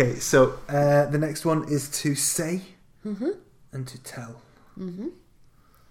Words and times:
Okay, 0.00 0.18
so 0.18 0.54
uh, 0.66 1.04
the 1.12 1.18
next 1.18 1.44
one 1.44 1.68
is 1.68 1.90
to 2.00 2.14
say 2.14 2.62
and 3.04 3.86
to 3.86 4.02
tell. 4.02 4.40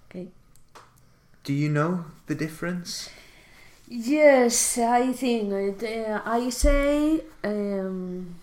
Okay. 0.09 0.30
Do 1.44 1.54
you 1.54 1.70
know 1.70 2.05
the 2.26 2.34
difference? 2.34 3.12
Yes, 3.88 4.80
I 4.80 5.13
think 5.13 5.54
it, 5.54 5.84
uh, 6.09 6.22
I 6.26 6.49
say 6.49 7.22
um, 7.44 8.34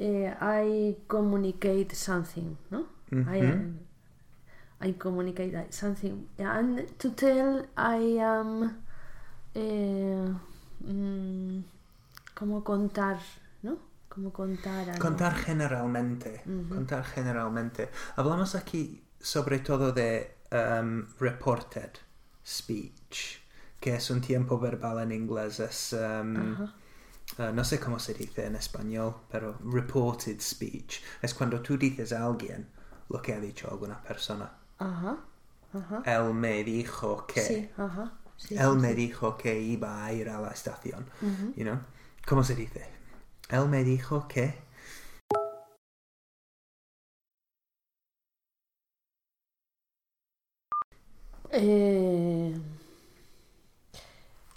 uh, 0.00 0.32
I 0.40 0.96
communicate 1.06 1.94
something, 1.94 2.56
no? 2.70 2.86
I 3.12 3.40
Mhm. 3.44 3.76
I 4.80 4.92
communicate 4.98 5.52
something, 5.74 6.28
and 6.38 6.88
to 6.98 7.10
tell 7.10 7.66
I 7.76 8.16
am 8.16 8.80
eh, 9.54 10.32
mm, 10.88 11.62
como 12.34 12.62
contar. 12.62 13.18
Como 14.10 14.32
contar. 14.32 14.98
Contar 14.98 15.34
generalmente. 15.36 16.42
Contar 16.68 17.04
generalmente. 17.04 17.90
Hablamos 18.16 18.56
aquí 18.56 19.04
sobre 19.20 19.60
todo 19.60 19.92
de 19.92 20.36
um, 20.50 21.06
reported 21.20 21.92
speech, 22.44 23.38
que 23.78 23.94
es 23.94 24.10
un 24.10 24.20
tiempo 24.20 24.58
verbal 24.58 24.98
en 25.02 25.12
inglés. 25.12 25.60
Es, 25.60 25.92
um, 25.92 26.64
uh, 27.38 27.52
no 27.54 27.62
sé 27.62 27.78
cómo 27.78 28.00
se 28.00 28.14
dice 28.14 28.46
en 28.46 28.56
español, 28.56 29.14
pero 29.30 29.56
reported 29.64 30.40
speech. 30.40 31.02
Es 31.22 31.32
cuando 31.32 31.60
tú 31.60 31.78
dices 31.78 32.12
a 32.12 32.26
alguien 32.26 32.68
lo 33.10 33.22
que 33.22 33.34
ha 33.34 33.38
dicho 33.38 33.70
alguna 33.70 34.02
persona. 34.02 34.50
Ajá, 34.78 35.18
ajá. 35.72 36.02
Él 36.04 36.34
me 36.34 36.64
dijo 36.64 37.28
que. 37.28 37.42
Sí, 37.42 37.70
ajá. 37.76 38.14
Sí, 38.36 38.56
Él 38.56 38.72
sí, 38.72 38.76
me 38.78 38.94
dijo 38.94 39.36
que 39.36 39.60
iba 39.60 40.04
a 40.04 40.12
ir 40.12 40.30
a 40.30 40.40
la 40.40 40.48
estación. 40.48 41.06
You 41.54 41.62
know? 41.62 41.78
¿Cómo 42.26 42.42
se 42.42 42.56
dice? 42.56 42.99
Él 43.50 43.68
me 43.68 43.84
dijo 43.84 44.26
que. 44.28 44.54
Eh, 51.52 52.54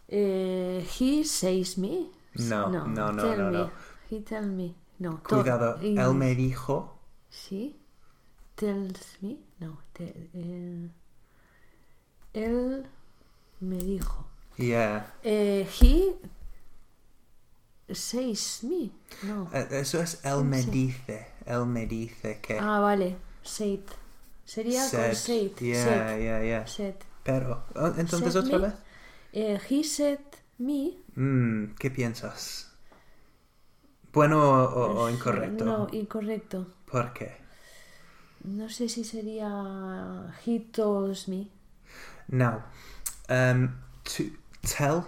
eh, 0.09 0.87
he 0.99 1.23
says 1.23 1.77
me. 1.77 2.09
No, 2.35 2.69
no, 2.69 2.85
no, 2.87 3.15
tell 3.23 3.37
no, 3.37 3.51
me. 3.51 3.57
no. 3.57 3.71
He 4.09 4.19
tell 4.21 4.45
me. 4.45 4.75
No. 4.99 5.19
Cuidado, 5.23 5.79
él 5.81 6.13
me 6.13 6.35
dijo. 6.35 6.97
Sí. 7.29 7.75
Tells 8.55 9.17
me. 9.21 9.37
No. 9.59 9.79
te- 9.93 10.29
eh, 10.33 10.89
él 12.33 12.85
me 13.59 13.77
dijo. 13.77 14.25
Yeah. 14.57 15.11
Eh, 15.23 15.67
he 15.81 16.15
says 17.91 18.63
me. 18.63 18.91
No. 19.23 19.49
Eh, 19.53 19.67
Eso 19.71 20.01
es 20.01 20.19
él 20.23 20.43
me 20.43 20.61
dice. 20.63 21.27
Él 21.45 21.65
me 21.65 21.85
dice 21.85 22.39
que. 22.41 22.57
Ah, 22.59 22.79
vale. 22.79 23.17
Said. 23.43 23.81
Sería 24.45 24.81
con 24.81 25.15
said. 25.15 25.51
Yeah, 25.59 25.83
said. 25.83 26.19
yeah, 26.21 26.43
yeah. 26.43 26.93
Pero, 27.23 27.63
oh, 27.75 27.93
entonces 27.97 28.35
otra 28.35 28.57
me. 28.59 28.67
vez. 28.67 28.73
Eh, 29.33 29.59
he 29.69 29.83
said 29.83 30.19
me. 30.57 30.93
Mm, 31.15 31.75
¿Qué 31.79 31.89
piensas? 31.91 32.69
¿Bueno 34.13 34.39
o, 34.41 34.63
o- 34.65 35.03
o 35.03 35.09
incorrecto? 35.09 35.65
No, 35.65 35.87
incorrecto. 35.91 36.67
¿Por 36.91 37.13
qué? 37.13 37.31
No 38.43 38.69
sé 38.69 38.89
si 38.89 39.03
sería 39.03 40.35
he 40.45 40.59
told 40.59 41.17
me. 41.27 41.49
Now, 42.27 42.61
um, 43.29 43.69
to 44.03 44.23
tell 44.61 45.03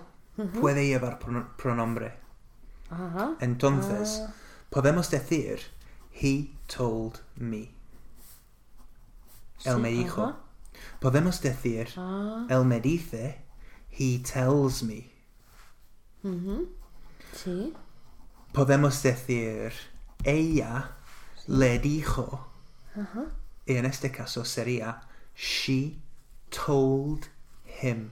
puede 0.59 0.87
llevar 0.87 1.19
prono- 1.19 1.55
pronombre. 1.57 2.13
Ajá. 2.95 3.35
Entonces, 3.39 4.21
Ah. 4.25 4.33
podemos 4.69 5.09
decir, 5.11 5.59
he 6.13 6.49
told 6.67 7.19
me. 7.35 7.71
Él 9.63 9.75
Sí, 9.75 9.81
me 9.81 9.89
dijo. 9.89 10.23
ajá. 10.23 10.37
Podemos 10.99 11.41
decir, 11.41 11.89
Ah, 11.97 12.45
él 12.49 12.65
me 12.65 12.79
dice, 12.81 13.41
he 13.91 14.19
tells 14.19 14.83
me. 14.83 15.11
Sí. 17.33 17.73
Podemos 18.53 19.01
decir, 19.03 19.73
ella 20.23 20.95
le 21.47 21.79
dijo. 21.79 22.47
Ajá. 22.95 23.25
Y 23.65 23.75
en 23.75 23.85
este 23.85 24.11
caso 24.11 24.45
sería, 24.45 25.01
she 25.35 25.97
told 26.49 27.25
him. 27.81 28.11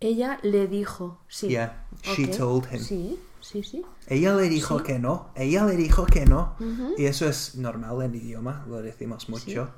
Ella 0.00 0.38
le 0.42 0.66
dijo, 0.68 1.18
sí. 1.28 1.48
Yeah, 1.48 1.84
she 2.02 2.24
Ok. 2.26 2.36
told 2.36 2.72
him. 2.72 2.80
Sí, 2.80 3.18
sí, 3.40 3.62
sí. 3.62 3.82
Ella 4.06 4.34
le 4.34 4.48
dijo 4.48 4.78
Sí. 4.78 4.84
que 4.84 4.98
no, 4.98 5.28
ella 5.34 5.64
le 5.66 5.76
dijo 5.76 6.06
que 6.06 6.24
no. 6.24 6.54
Ujú. 6.60 6.94
Y 6.96 7.06
eso 7.06 7.28
es 7.28 7.56
normal 7.56 8.02
en 8.02 8.14
idioma, 8.14 8.64
lo 8.68 8.80
decimos 8.80 9.28
mucho. 9.28 9.70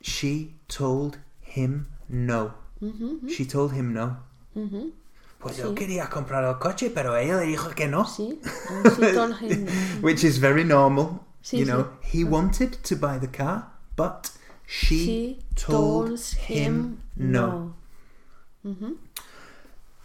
She 0.00 0.54
told 0.66 1.18
him 1.54 1.86
no. 2.08 2.54
Ujú, 2.80 3.20
She 3.26 3.44
told 3.44 3.74
him 3.76 3.92
no. 3.92 4.18
ujú. 4.54 4.92
Pues 5.40 5.56
yo 5.56 5.68
Sí. 5.68 5.74
quería 5.74 6.08
comprar 6.08 6.42
el 6.44 6.58
coche, 6.58 6.90
pero 6.90 7.16
ella 7.16 7.36
le 7.38 7.46
dijo 7.46 7.70
que 7.70 7.86
no. 7.86 8.04
Sí. 8.06 8.40
And 8.70 8.86
she 8.98 9.12
told 9.12 9.40
him. 9.40 9.66
Which 10.02 10.24
is 10.24 10.38
very 10.40 10.64
normal. 10.64 11.20
Sí, 11.42 11.58
you 11.58 11.66
sí. 11.66 11.70
know, 11.70 11.86
he 12.02 12.24
wanted 12.24 12.70
to 12.82 12.96
buy 12.96 13.18
the 13.20 13.28
car, 13.30 13.68
but 13.96 14.30
she, 14.66 14.96
She 15.04 15.38
told 15.54 16.08
told 16.08 16.20
him 16.48 16.98
no. 17.16 17.46
no. 17.46 17.74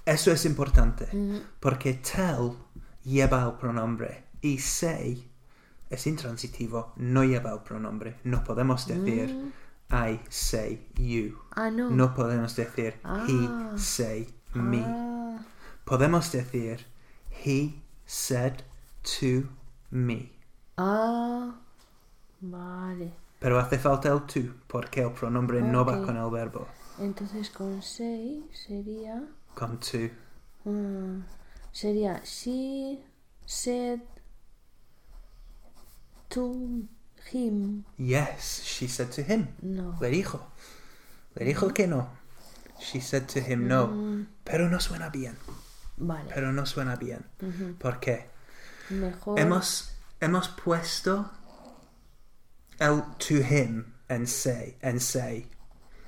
Eso 0.06 0.32
es 0.32 0.46
importante, 0.46 1.08
porque 1.60 1.94
tell 1.94 2.58
lleva 3.04 3.44
el 3.46 3.54
pronombre 3.54 4.26
y 4.42 4.58
say 4.60 5.30
es 5.90 6.08
intransitivo, 6.08 6.94
no 6.98 7.24
lleva 7.24 7.52
el 7.54 7.60
pronombre. 7.60 8.18
No 8.24 8.44
podemos 8.44 8.86
decir 8.88 9.54
I 9.92 10.20
say 10.30 10.88
you. 10.96 11.38
Ah, 11.56 11.70
no. 11.70 11.90
No 11.90 12.14
podemos 12.14 12.56
decir 12.56 12.96
Ah. 13.04 13.26
he 13.28 13.78
say 13.78 14.28
me. 14.54 14.84
Ah, 14.86 15.38
Podemos 15.86 16.32
decir 16.32 16.86
he 17.46 17.82
said 18.06 18.64
to 19.20 19.48
me. 19.92 20.32
ah, 20.78 21.56
vale. 22.42 23.14
Pero 23.40 23.60
hace 23.60 23.78
falta 23.78 24.10
el 24.12 24.22
to, 24.24 24.40
porque 24.68 25.02
el 25.02 25.12
pronombre 25.12 25.62
no 25.62 25.86
va 25.86 26.02
con 26.04 26.18
el 26.18 26.30
verbo. 26.32 26.68
Entonces 27.00 27.50
con 27.50 27.82
say 27.82 28.44
sería. 28.54 29.24
Con 29.56 29.80
to. 29.80 30.10
mm, 30.66 31.24
sería 31.72 32.22
she 32.24 33.00
said 33.46 34.02
to 36.30 36.88
him. 37.32 37.84
Yes, 37.98 38.64
she 38.64 38.88
said 38.88 39.12
to 39.12 39.22
him. 39.24 39.48
No. 39.62 39.96
Le 40.02 40.10
dijo. 40.10 40.40
Le 41.36 41.46
dijo 41.46 41.74
que 41.74 41.88
no. 41.88 42.10
She 42.80 43.00
said 43.00 43.28
to 43.30 43.40
him 43.40 43.68
no. 43.68 43.88
Mm, 43.88 44.28
Pero 44.44 44.70
no 44.70 44.80
suena 44.80 45.10
bien. 45.10 45.38
vale. 45.98 46.30
Pero 46.34 46.52
no 46.52 46.66
suena 46.66 46.96
bien. 46.96 47.26
Ujú. 47.42 47.76
¿Por 47.80 48.00
qué? 48.00 48.30
Mejor. 48.90 49.40
Hemos, 49.40 49.94
hemos 50.20 50.50
puesto 50.50 51.32
el 52.80 53.04
to 53.20 53.36
him 53.42 53.94
and 54.10 54.28
say, 54.28 54.76
and 54.82 55.00
say. 55.02 55.48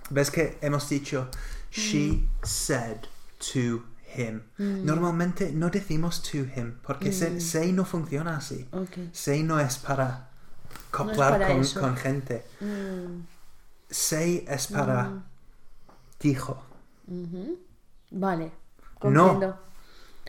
¿Ves 0.09 0.31
que 0.31 0.57
hemos 0.61 0.87
dicho 0.89 1.29
she 1.71 2.27
said 2.43 3.07
to 3.51 3.83
him? 4.15 4.43
Normalmente 4.57 5.51
no 5.51 5.69
decimos 5.69 6.21
to 6.21 6.37
him 6.39 6.77
porque 6.83 7.11
se- 7.11 7.41
say 7.41 7.71
no 7.71 7.85
funciona 7.85 8.37
así. 8.37 8.67
Ok. 8.71 9.11
Say 9.13 9.43
no 9.43 9.59
es 9.59 9.77
para 9.77 10.29
coplar 10.91 11.39
con, 11.79 11.95
gente. 11.97 12.45
Mm, 12.61 13.21
Say 13.89 14.45
es 14.47 14.67
para 14.67 15.23
dijo, 16.19 16.63
ujú. 17.07 17.59
Vale. 18.11 18.51
No. 19.03 19.27
Comprendo. 19.27 19.59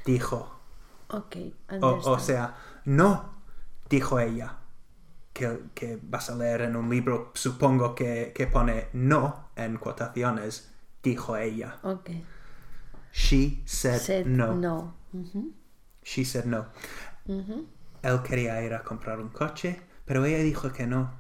dijo. 0.05 0.61
Ok. 1.09 1.37
O, 1.83 1.89
o 2.13 2.19
sea, 2.19 2.57
no 2.85 3.31
dijo 3.89 4.19
ella. 4.19 4.57
Que, 5.37 5.65
que 5.75 5.99
vas 6.03 6.31
a 6.31 6.35
leer 6.35 6.63
en 6.63 6.77
un 6.77 6.89
libro, 6.89 7.31
supongo 7.35 7.95
que, 7.95 8.33
que 8.35 8.47
pone 8.47 8.89
no 8.95 9.51
en 9.55 9.77
cotaciones, 9.77 10.73
dijo 11.03 11.37
ella. 11.37 11.77
Ok. 11.83 12.09
She 13.13 13.63
said, 13.67 14.01
Said 14.01 14.27
no. 14.27 14.55
no. 14.55 14.95
She 16.03 16.25
said 16.25 16.47
no. 16.47 16.69
Él 18.03 18.23
quería 18.23 18.63
ir 18.63 18.73
a 18.73 18.83
comprar 18.83 19.21
un 19.21 19.29
coche, 19.29 19.79
pero 20.07 20.25
ella 20.25 20.43
dijo 20.43 20.73
que 20.73 20.87
no. 20.87 21.11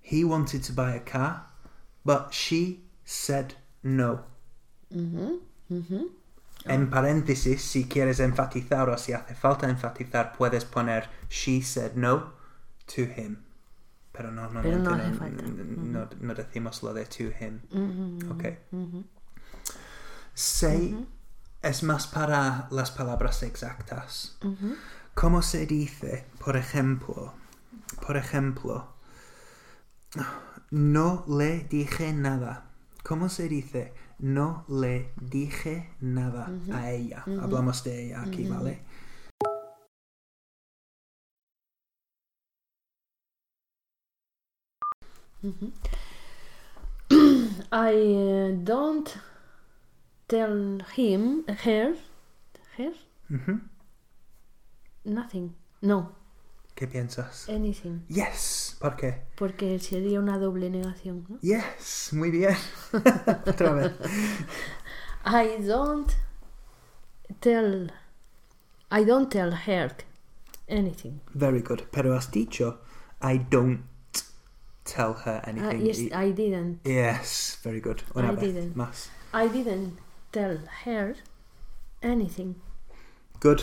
He 0.00 0.22
wanted 0.24 0.62
to 0.62 0.72
buy 0.72 0.94
a 0.94 1.04
car, 1.04 1.46
but 2.04 2.32
she 2.32 2.84
said 3.04 3.54
no. 3.82 4.24
En 6.66 6.90
paréntesis, 6.90 7.60
si 7.60 7.88
quieres 7.88 8.20
enfatizar 8.20 8.88
o 8.88 8.96
si 8.98 9.12
hace 9.12 9.34
falta 9.34 9.68
enfatizar, 9.68 10.32
puedes 10.36 10.64
poner 10.64 11.08
she 11.28 11.60
said 11.60 11.96
no 11.96 12.43
to 12.86 13.02
him. 13.02 13.38
Pero 14.12 14.30
no, 14.30 14.48
no, 14.50 14.62
Pero 14.62 14.78
no 14.78 14.90
no, 14.90 14.96
hace 14.96 15.10
no, 15.10 15.16
falta. 15.16 15.42
no- 15.44 16.08
no 16.20 16.34
decimos 16.34 16.82
lo 16.82 16.94
de 16.94 17.04
to 17.06 17.24
him. 17.24 17.60
Ok. 18.30 18.44
ujú. 18.72 19.04
Say 20.34 21.06
es 21.62 21.82
más 21.82 22.06
para 22.06 22.68
las 22.70 22.90
palabras 22.90 23.42
exactas. 23.42 24.36
¿Cómo 25.14 25.42
se 25.42 25.66
dice, 25.66 26.26
por 26.44 26.56
ejemplo, 26.56 27.32
por 28.06 28.16
ejemplo, 28.16 28.92
no 30.70 31.24
le 31.28 31.64
dije 31.64 32.12
nada? 32.12 32.66
¿Cómo 33.04 33.28
se 33.28 33.48
dice? 33.48 33.94
No 34.18 34.64
le 34.68 35.12
dije 35.20 35.90
nada 36.00 36.50
a 36.72 36.90
ella. 36.90 37.24
Hablamos 37.40 37.84
de 37.84 38.06
ella 38.06 38.22
aquí, 38.22 38.48
¿vale? 38.48 38.82
I 47.70 47.94
uh, 47.94 48.52
don't 48.64 49.14
tell 50.26 50.80
him, 50.96 51.44
her, 51.46 51.94
her, 52.78 52.92
nothing. 55.04 55.54
No, 55.82 56.14
¿Qué 56.74 56.86
piensas? 56.88 57.48
anything. 57.48 58.00
Yes. 58.08 58.76
¿Por 58.80 58.96
qué? 58.96 59.22
Porque 59.36 59.78
sería 59.78 60.18
una 60.18 60.38
doble 60.38 60.70
negación, 60.70 61.24
¿no? 61.28 61.38
Yes. 61.40 62.10
Muy 62.12 62.30
bien. 62.30 62.56
Otra 63.46 63.72
vez. 63.74 63.92
I 65.24 65.62
don't 65.62 66.10
tell, 67.40 67.92
I 68.90 69.04
don't 69.04 69.30
tell 69.30 69.52
her 69.52 69.94
anything. 70.68 71.20
Very 71.34 71.60
good. 71.60 71.82
Pero 71.92 72.16
has 72.16 72.30
dicho, 72.30 72.80
I 73.22 73.38
don't 73.38 73.84
tell 74.84 75.14
her 75.14 75.40
Ah, 75.44 75.48
anything. 75.48 75.86
yes, 75.86 75.98
Y- 75.98 76.10
I 76.12 76.32
didn't. 76.32 76.80
Yes, 76.84 77.58
very 77.62 77.80
good. 77.80 78.02
Una 78.14 78.32
I 78.32 78.36
didn't. 78.36 78.74
más. 78.76 79.08
I 79.32 79.48
didn't 79.48 79.98
tell 80.32 80.58
her 80.84 81.16
anything. 82.02 82.54
Good. 83.40 83.62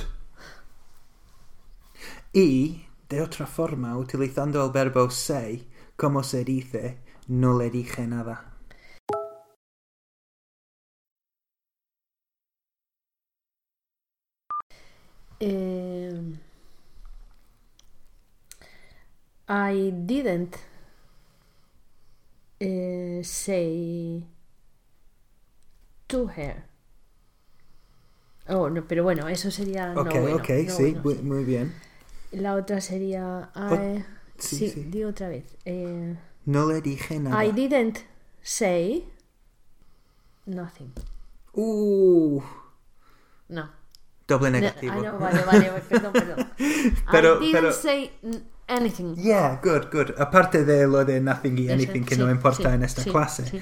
Y, 2.33 2.85
de 3.09 3.21
otra 3.21 3.45
forma, 3.45 3.97
utilizando 3.97 4.63
el 4.65 4.71
verbo 4.71 5.09
say, 5.09 5.67
como 5.97 6.23
se 6.23 6.43
dice, 6.43 6.97
no 7.27 7.57
le 7.57 7.69
dije 7.69 8.07
nada. 8.07 8.47
Um, 15.41 16.39
I 19.47 19.91
didn't 20.05 20.57
uh, 22.61 23.23
say 23.23 24.23
to 26.07 26.27
her. 26.27 26.63
Oh, 28.47 28.69
no, 28.69 28.85
pero 28.87 29.03
bueno, 29.03 29.27
eso 29.27 29.49
sería 29.51 29.93
no 29.93 30.01
ok, 30.01 30.09
bueno, 30.19 30.35
ok, 30.37 30.49
no 30.67 30.73
sí, 30.73 30.93
bueno, 31.01 31.23
muy, 31.23 31.43
bien. 31.43 31.73
La 32.31 32.55
otra 32.55 32.81
sería 32.81 33.49
I, 33.55 34.03
sí, 34.37 34.57
sí, 34.57 34.69
sí. 34.69 34.83
di 34.85 35.03
otra 35.03 35.29
vez. 35.29 35.45
Eh, 35.65 36.15
No 36.45 36.65
le 36.67 36.81
dije 36.81 37.19
nada. 37.19 37.45
I 37.45 37.51
didn't 37.51 37.99
say 38.41 39.05
nothing. 40.45 40.91
Uh, 41.53 42.41
No. 43.49 43.69
doble 44.27 44.49
No, 44.49 44.59
negativo. 44.59 44.93
ah, 44.93 45.01
no, 45.01 45.19
vale, 45.19 45.43
vale, 45.45 45.71
perdón, 45.89 46.13
perdón. 46.13 46.51
Pero- 47.11 47.35
I 47.41 47.45
didn't 47.45 47.53
pero- 47.53 47.71
say 47.73 48.11
anything. 48.71 49.15
Yeah, 49.17 49.59
good, 49.61 49.91
good. 49.91 50.15
Aparte 50.17 50.63
de 50.65 50.87
lo 50.87 51.05
de 51.05 51.19
nothing 51.19 51.57
y 51.57 51.69
anything 51.69 52.03
que 52.03 52.15
sí, 52.15 52.21
no 52.21 52.31
importa 52.31 52.69
sí, 52.69 52.75
en 52.75 52.83
esta 52.83 53.03
sí, 53.03 53.11
clase, 53.11 53.61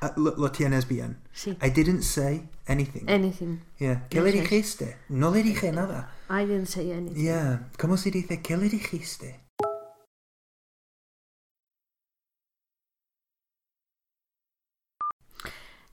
ah, 0.00 0.12
lo, 0.16 0.36
lo 0.36 0.52
tienes 0.52 0.86
bien. 0.86 1.18
I 1.62 1.70
didn't 1.70 2.02
say 2.02 2.48
anything. 2.66 3.08
Anything. 3.08 3.60
Yeah. 3.78 4.06
¿Qué 4.08 4.20
le 4.20 4.32
dijiste? 4.32 4.98
No 5.08 5.30
le 5.30 5.42
dije 5.42 5.72
nada. 5.72 6.14
I 6.28 6.44
didn't 6.44 6.66
say 6.66 6.92
anything. 6.92 7.22
Yeah. 7.22 7.70
¿Cómo 7.78 7.96
se 7.96 8.10
dice? 8.10 8.40
¿Qué 8.40 8.56
le 8.56 8.68
dijiste? 8.68 9.40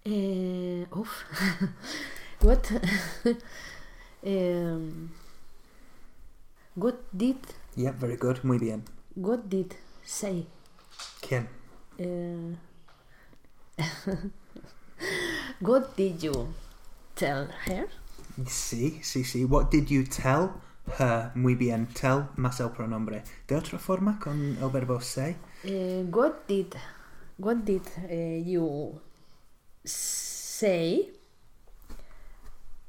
Eh, 0.06 0.88
uf. 0.92 1.10
what? 2.42 2.72
um, 4.24 5.10
what 6.76 6.96
did 7.12 7.38
Yeah, 7.78 7.92
very 7.92 8.18
good. 8.18 8.44
Muy 8.44 8.58
bien. 8.58 8.84
what 9.18 9.50
did 9.50 9.76
say? 10.04 10.48
¿Quién? 11.22 11.48
Uh, 12.00 12.56
what 15.60 15.96
did 15.96 16.24
you 16.24 16.54
tell 17.16 17.48
her? 17.66 17.88
Sí, 18.46 19.00
sí, 19.04 19.24
sí. 19.24 19.46
What 19.46 19.70
did 19.72 19.90
you 19.90 20.04
tell 20.06 20.62
her? 20.98 21.32
Muy 21.36 21.56
bien. 21.56 21.88
Tell 21.94 22.30
más 22.36 22.60
el 22.60 22.70
pronombre. 22.70 23.24
De 23.48 23.56
otra 23.56 23.80
forma, 23.80 24.20
con 24.20 24.58
el 24.62 24.70
verbo 24.70 25.00
say. 25.00 25.36
Uh, 25.64 26.04
what 26.12 26.48
did 26.48 26.76
what 27.38 27.66
did 27.66 27.82
uh, 28.10 28.42
you 28.44 29.00
say? 29.84 31.12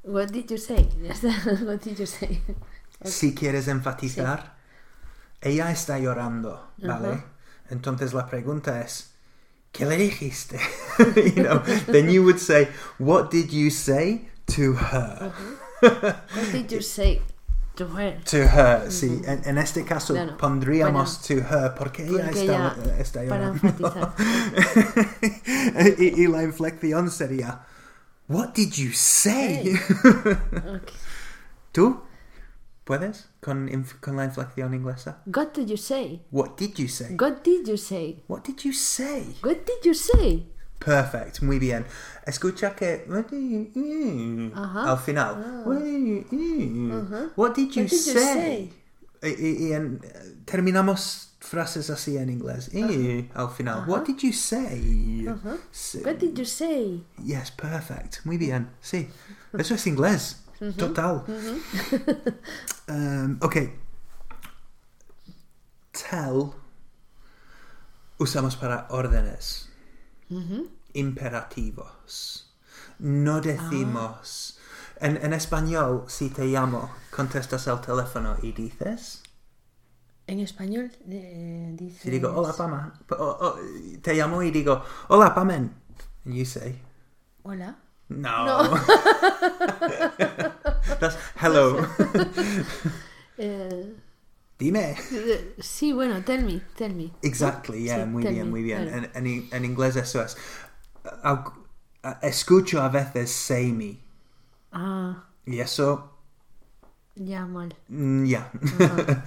What 0.02 0.32
did 0.32 0.50
you 0.50 0.58
say? 0.58 0.84
What 1.66 1.82
did 1.82 1.98
you 1.98 2.06
say? 2.06 2.40
Si 3.04 3.34
quieres 3.34 3.68
enfatizar, 3.68 4.57
ella 5.40 5.70
está 5.70 5.98
llorando, 5.98 6.72
¿vale? 6.78 7.24
Entonces 7.70 8.12
la 8.14 8.26
pregunta 8.26 8.80
es, 8.80 9.12
¿qué 9.72 9.84
le 9.86 9.96
dijiste? 9.96 10.58
you 11.36 11.42
know, 11.44 11.60
then 11.92 12.08
you 12.08 12.22
would 12.22 12.38
say, 12.38 12.68
what 12.98 13.30
did 13.30 13.50
you 13.50 13.70
say 13.70 14.28
to 14.46 14.74
her? 14.74 15.32
What 15.80 16.50
did 16.52 16.70
you 16.72 16.82
say 16.82 17.22
to 17.76 17.86
her? 17.96 18.20
To 18.24 18.36
her, 18.48 18.90
sí. 18.90 19.22
En, 19.24 19.42
en 19.44 19.58
este 19.58 19.84
caso 19.84 20.12
Claro. 20.14 20.36
pondríamos 20.36 21.22
to 21.22 21.34
her 21.34 21.72
porque 21.78 22.04
ella 22.04 22.30
está, 22.30 22.42
ella- 22.42 22.98
está 22.98 23.20
Para 23.28 23.52
llorando. 23.52 23.68
enfatizar. 23.68 24.14
y, 25.98 26.22
y 26.22 26.26
la 26.26 26.42
inflexión 26.42 27.10
sería, 27.12 27.60
what 28.28 28.48
did 28.54 28.72
you 28.72 28.90
say? 28.92 29.78
Okay. 30.04 30.94
¿Tú? 31.70 32.02
¿Puedes? 32.88 33.28
Con, 33.42 33.68
con 34.00 34.16
la 34.16 34.24
inflexión 34.24 34.72
inglesa. 34.72 35.22
What 35.26 35.48
did 35.54 35.66
you 35.68 35.76
say? 35.76 36.24
What 36.32 36.56
did 36.56 36.72
you 36.78 36.88
say? 36.88 37.14
What 37.20 37.42
did 37.44 37.66
you 37.68 37.76
say? 37.76 38.24
What 38.28 38.44
did 38.46 38.64
you 38.64 38.72
say? 38.72 39.36
What 39.42 39.58
did 39.66 39.84
you 39.84 39.92
say? 39.92 40.50
Perfect, 40.78 41.42
muy 41.42 41.58
bien. 41.58 41.84
Escucha 42.26 42.74
que 42.74 43.04
Ajá. 44.54 44.90
al 44.92 44.98
final. 44.98 45.34
Ah. 45.36 45.62
What 45.66 45.80
did 45.82 46.24
you 46.32 47.30
What 47.36 47.54
did 47.56 47.70
you 47.74 47.88
say? 47.88 48.14
say? 48.14 48.72
Y, 49.22 49.28
y- 49.28 49.74
y 49.74 49.98
terminamos 50.46 51.36
frases 51.40 51.90
así 51.90 52.16
en 52.16 52.30
inglés. 52.30 52.70
Y 52.72 53.28
al 53.34 53.50
final. 53.50 53.84
What 53.86 54.06
did 54.06 54.16
you 54.22 54.32
say? 54.32 55.26
S- 55.72 56.00
What 56.04 56.18
did 56.20 56.34
you 56.38 56.46
say? 56.46 57.04
Yes, 57.22 57.50
perfect. 57.50 58.24
Muy 58.24 58.38
bien. 58.38 58.70
Sí. 58.80 59.08
Eso 59.58 59.74
es 59.74 59.86
inglés. 59.86 60.36
Total. 60.76 61.24
Um, 62.88 63.38
ok. 63.40 63.56
Tell 65.92 66.52
usamos 68.18 68.56
para 68.56 68.86
órdenes. 68.90 69.68
Imperativos. 70.94 72.50
No 72.98 73.40
decimos. 73.40 74.58
En, 75.00 75.16
en 75.24 75.32
español, 75.32 76.04
si 76.08 76.28
te 76.30 76.44
llamo, 76.46 76.90
contestas 77.14 77.66
el 77.68 77.80
teléfono 77.80 78.36
y 78.42 78.52
dices. 78.52 79.22
En 80.26 80.40
español 80.40 80.90
eh, 81.08 81.70
dice. 81.78 82.02
Si 82.02 82.10
digo, 82.10 82.32
hola, 82.34 82.52
Pama. 82.52 82.92
o- 83.10 83.14
o- 83.14 83.58
te 84.02 84.14
llamo 84.14 84.42
y 84.42 84.50
digo, 84.50 84.82
hola, 85.08 85.34
Pamen. 85.34 85.72
And 86.26 86.34
you 86.34 86.44
say, 86.44 86.82
Hola. 87.44 87.78
No. 88.10 88.76
That's 91.00 91.16
hello. 91.36 91.86
Eh, 93.40 93.94
Dime. 94.58 94.96
sí, 95.60 95.92
bueno, 95.92 96.22
tell 96.24 96.42
me, 96.44 96.60
tell 96.76 96.92
me. 96.92 97.12
Exactly, 97.22 97.84
yeah, 97.84 98.02
Sí, 98.04 98.10
muy 98.10 98.24
bien, 98.24 98.46
me, 98.46 98.50
muy 98.50 98.62
bien. 98.62 98.88
claro. 98.88 99.06
En, 99.14 99.26
en, 99.26 99.48
en 99.52 99.64
inglés 99.64 99.94
eso 99.96 100.22
es. 100.24 100.36
Au- 101.22 101.52
escucho 102.22 102.82
a 102.82 102.88
veces 102.88 103.30
say 103.30 103.70
me. 103.72 104.00
Ah, 104.72 105.24
Y 105.46 105.60
eso 105.60 106.18
Ya 107.14 107.46
mal. 107.46 107.74
Mm, 107.88 108.24
yeah. 108.26 108.50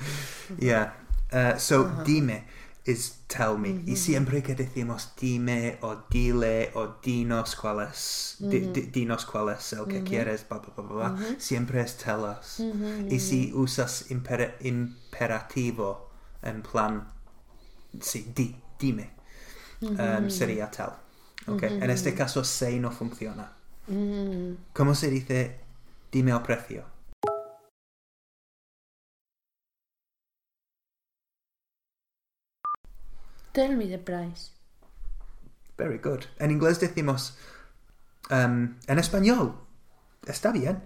yeah. 0.60 0.94
Uh, 1.32 1.58
so, 1.58 1.86
dime 2.04 2.44
is 2.86 3.20
tell 3.28 3.58
me. 3.58 3.70
Y 3.86 3.96
siempre 3.96 4.42
que 4.42 4.56
decimos 4.56 5.14
dime 5.20 5.78
o 5.82 5.98
dile 6.10 6.72
o 6.74 6.96
dinos 7.04 7.56
cuál 7.56 7.88
es, 7.88 8.38
di- 8.40 8.60
di- 8.74 8.82
dinos 8.92 9.26
cuál 9.26 9.50
es 9.56 9.74
el 9.74 9.86
que 9.86 10.00
quieres, 10.04 10.46
bla, 10.50 10.60
bla, 10.60 10.74
bla, 10.76 10.84
bla, 10.96 11.36
siempre 11.40 11.82
es 11.82 11.96
tell 11.98 12.22
us. 12.40 12.60
Y 13.10 13.20
si 13.20 13.52
usas 13.54 14.10
impera- 14.10 14.56
imperativo 14.62 16.10
en 16.42 16.62
plan, 16.64 17.08
sí, 18.00 18.32
di, 18.36 18.56
dime, 18.80 19.12
um, 19.82 20.30
sería 20.30 20.70
tell. 20.72 20.92
Okay. 21.48 21.70
En 21.82 21.90
este 21.90 22.14
caso, 22.14 22.44
say 22.44 22.80
no 22.80 22.92
funciona. 22.92 23.52
¿Cómo 24.74 24.96
se 24.96 25.10
dice 25.10 25.60
dime 26.12 26.32
el 26.32 26.42
precio? 26.42 26.86
Tell 33.54 33.76
me 33.76 33.88
the 33.88 33.98
price. 33.98 34.52
Very 35.78 35.98
good. 35.98 36.22
En 36.40 36.52
inglés 36.52 36.80
decimos, 36.80 37.38
um, 38.30 38.76
en 38.88 39.00
español, 39.00 39.56
está 40.26 40.52
bien. 40.52 40.84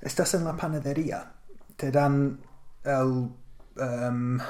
Estás 0.00 0.34
en 0.34 0.44
la 0.44 0.56
panadería, 0.56 1.32
te 1.76 1.90
dan 1.90 2.40
el, 2.84 3.02
um, 3.76 4.38
eh, 4.38 4.42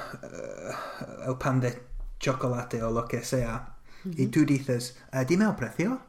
el 1.27 1.37
pan 1.39 1.61
de 1.61 1.83
chocolate 2.21 2.83
o 2.83 2.91
lo 2.91 3.07
que 3.09 3.23
sea, 3.25 3.75
y 4.05 4.27
tú 4.27 4.45
dices, 4.45 4.99
"Ah, 5.11 5.25
dime 5.25 5.47
el 5.47 5.55
precio, 5.55 6.01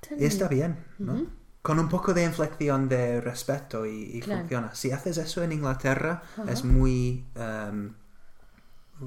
Tell 0.00 0.20
y 0.22 0.26
está 0.26 0.48
me. 0.48 0.54
bien, 0.54 0.84
¿no? 0.98 1.26
Con 1.62 1.78
un 1.78 1.88
poco 1.88 2.12
de 2.14 2.24
inflexión 2.24 2.88
de 2.88 3.20
respeto 3.20 3.84
y, 3.86 4.16
y 4.16 4.20
Claro. 4.20 4.40
funciona. 4.40 4.74
Si 4.74 4.90
haces 4.92 5.16
eso 5.18 5.42
en 5.42 5.52
Inglaterra, 5.52 6.22
es 6.48 6.64
muy 6.64 7.26
um, 7.36 7.92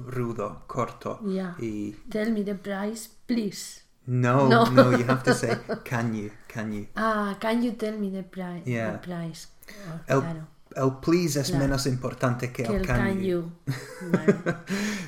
rudo, 0.06 0.62
corto. 0.66 1.20
Yeah. 1.24 1.54
Y 1.58 1.96
Tell 2.10 2.32
me 2.32 2.42
the 2.44 2.54
price, 2.54 3.08
please. 3.26 3.82
no, 4.06 4.48
No. 4.50 4.66
no, 4.70 4.90
you 4.92 5.04
have 5.06 5.22
to 5.24 5.34
say, 5.34 5.56
can 5.84 6.14
you, 6.14 6.30
can 6.48 6.72
you. 6.72 6.86
Ah, 6.96 7.36
can 7.40 7.62
you 7.62 7.72
tell 7.72 7.96
me 7.98 8.10
the 8.10 8.22
price? 8.22 8.64
Yeah. 8.66 8.92
The 8.92 8.98
price. 8.98 9.48
Oh, 9.68 10.00
El, 10.06 10.20
claro. 10.20 10.46
el 10.76 10.90
please 11.00 11.40
es 11.40 11.48
Claro. 11.50 11.64
menos 11.64 11.86
importante 11.86 12.52
que, 12.52 12.62
Que 12.64 12.68
el 12.76 12.80
el 12.82 12.86
can, 12.86 12.96
can 12.98 13.18
you. 13.22 13.50
you. 13.66 13.72
Vale. 14.12 14.34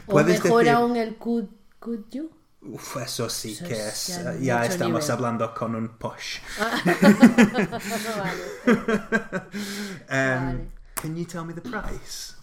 o 0.06 0.12
Puedes 0.12 0.42
mejor 0.44 0.64
decir- 0.64 0.74
aún 0.74 0.96
el 0.96 1.16
could, 1.16 1.46
could 1.78 2.04
you. 2.10 2.30
Uf, 2.60 2.96
eso 2.96 3.28
sí 3.30 3.52
Eso 3.52 3.64
que 3.66 3.72
es 3.74 4.08
es. 4.08 4.24
ya 4.24 4.32
eh, 4.34 4.38
Ya, 4.42 4.64
estamos 4.66 5.00
nivel. 5.02 5.10
hablando 5.12 5.54
con 5.54 5.76
un 5.76 5.88
push. 5.90 6.40
vale. 8.18 8.42
Um, 10.10 10.44
Vale. 10.46 10.70
Can 10.96 11.16
you 11.16 11.24
tell 11.24 11.44
me 11.44 11.52
the 11.54 11.60
price? 11.60 12.34